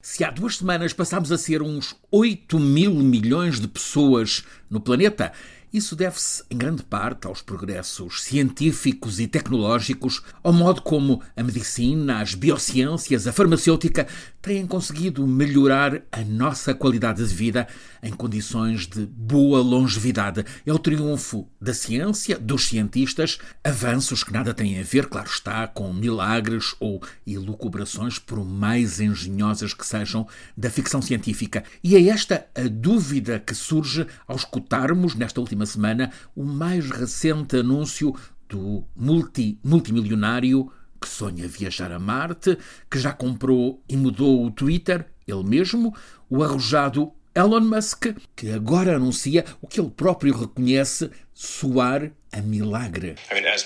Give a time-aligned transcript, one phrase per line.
[0.00, 5.32] Se há duas semanas passámos a ser uns 8 mil milhões de pessoas no planeta,
[5.72, 12.20] isso deve-se, em grande parte, aos progressos científicos e tecnológicos, ao modo como a medicina,
[12.20, 14.06] as biociências, a farmacêutica
[14.40, 17.68] têm conseguido melhorar a nossa qualidade de vida
[18.02, 20.44] em condições de boa longevidade.
[20.64, 25.66] É o triunfo da ciência, dos cientistas, avanços que nada têm a ver, claro está,
[25.66, 30.26] com milagres ou elucubrações, por mais engenhosas que sejam,
[30.56, 31.64] da ficção científica.
[31.82, 37.56] E é esta a dúvida que surge ao escutarmos, nesta última semana, o mais recente
[37.56, 38.14] anúncio
[38.48, 42.58] do multi, multimilionário que sonha viajar a Marte,
[42.90, 45.94] que já comprou e mudou o Twitter, ele mesmo,
[46.28, 53.14] o arrojado Elon Musk, que agora anuncia o que ele próprio reconhece soar a milagre.
[53.30, 53.64] I mean, as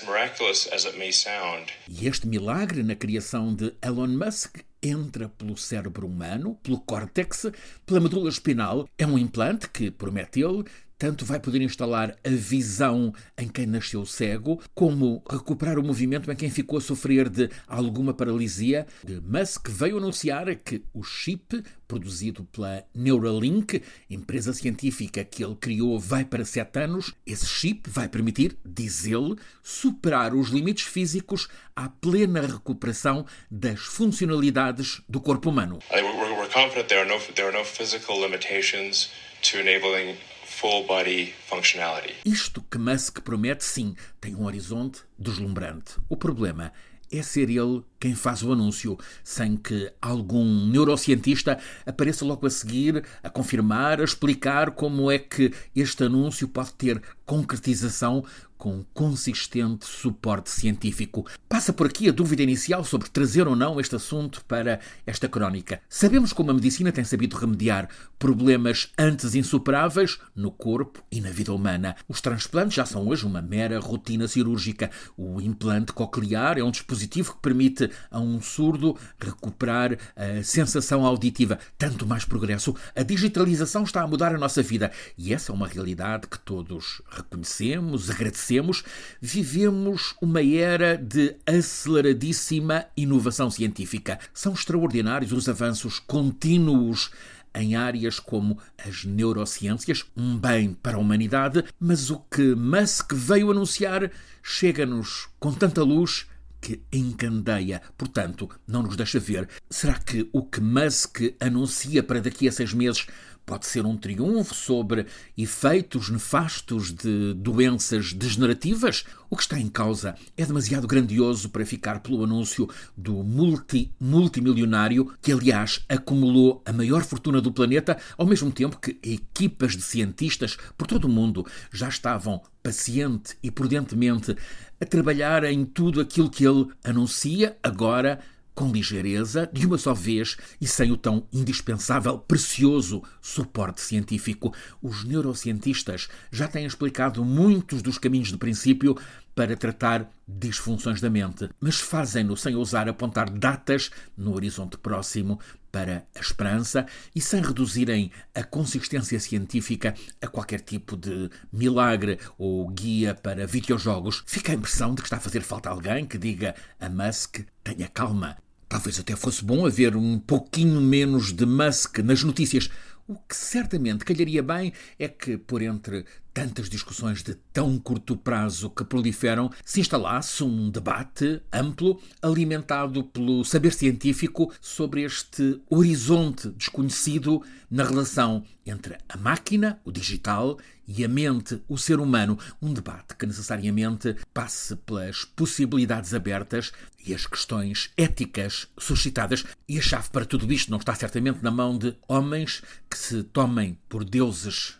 [0.71, 0.83] as
[1.15, 1.73] sound...
[1.89, 7.47] E este milagre na criação de Elon Musk entra pelo cérebro humano, pelo córtex,
[7.83, 8.87] pela medula espinal.
[8.95, 10.65] É um implante que, promete ele,
[10.99, 16.35] tanto vai poder instalar a visão em quem nasceu cego, como recuperar o movimento em
[16.35, 18.85] quem ficou a sofrer de alguma paralisia.
[19.23, 26.25] Musk veio anunciar que o chip produzido pela Neuralink, empresa científica que ele criou, vai
[26.25, 27.13] para sete anos.
[27.25, 35.01] Esse chip vai permitir, diz ele, superar os limites físicos à plena recuperação das funcionalidades
[35.07, 35.79] do corpo humano.
[35.89, 39.09] We're confident there are no, there are no physical limitations
[39.43, 42.15] to enabling full body functionality.
[42.25, 45.95] Isto que Musk promete, sim, tem um horizonte deslumbrante.
[46.09, 46.73] O problema
[47.09, 53.01] é ser ele quem faz o anúncio, sem que algum neurocientista apareça logo a seguir
[53.23, 58.25] a confirmar, a explicar como é que este anúncio pode ter concretização
[58.63, 61.25] com consistente suporte científico.
[61.49, 65.81] Passa por aqui a dúvida inicial sobre trazer ou não este assunto para esta crónica.
[65.89, 71.53] Sabemos como a medicina tem sabido remediar problemas antes insuperáveis no corpo e na vida
[71.53, 71.93] humana.
[72.07, 74.89] Os transplantes já são hoje uma mera rotina cirúrgica.
[75.17, 81.59] O implante coclear é um dispositivo que permite a um surdo recuperar a sensação auditiva.
[81.77, 82.75] Tanto mais progresso.
[82.95, 87.01] A digitalização está a mudar a nossa vida e essa é uma realidade que todos
[87.09, 88.83] reconhecemos, agradecemos
[89.21, 94.19] vivemos uma era de aceleradíssima inovação científica.
[94.33, 97.11] São extraordinários os avanços contínuos
[97.55, 103.51] em áreas como as neurociências, um bem para a humanidade, mas o que Musk veio
[103.51, 104.11] anunciar
[104.41, 106.25] chega-nos com tanta luz
[106.63, 109.49] que encandeia, portanto, não nos deixa ver.
[109.69, 113.05] Será que o que Musk anuncia para daqui a seis meses
[113.45, 115.05] pode ser um triunfo sobre
[115.37, 119.03] efeitos nefastos de doenças degenerativas?
[119.29, 125.11] O que está em causa é demasiado grandioso para ficar pelo anúncio do multi multimilionário
[125.21, 130.57] que, aliás, acumulou a maior fortuna do planeta, ao mesmo tempo que equipas de cientistas
[130.77, 134.35] por todo o mundo já estavam paciente e prudentemente
[134.79, 138.19] a trabalhar em tudo aquilo que ele anuncia agora
[138.53, 144.53] com ligeireza, de uma só vez e sem o tão indispensável, precioso suporte científico.
[144.81, 148.97] Os neurocientistas já têm explicado muitos dos caminhos de princípio
[149.35, 155.39] para tratar disfunções da mente, mas fazem-no sem ousar apontar datas no horizonte próximo
[155.71, 156.85] para a esperança
[157.15, 164.23] e sem reduzirem a consistência científica a qualquer tipo de milagre ou guia para videojogos.
[164.27, 167.87] Fica a impressão de que está a fazer falta alguém que diga a Musk tenha
[167.87, 168.42] calma.
[168.73, 172.71] Talvez até fosse bom haver um pouquinho menos de Musk nas notícias.
[173.07, 178.69] O que certamente calharia bem é que, por entre tantas discussões de tão curto prazo
[178.69, 187.43] que proliferam, se instalasse um debate amplo, alimentado pelo saber científico sobre este horizonte desconhecido
[187.69, 190.57] na relação entre a máquina, o digital,
[190.87, 192.37] e a mente, o ser humano.
[192.61, 196.71] Um debate que necessariamente passe pelas possibilidades abertas
[197.05, 199.45] e as questões éticas suscitadas.
[199.67, 203.23] E a chave para tudo isto não está certamente na mão de homens que se
[203.23, 204.77] tomem por deuses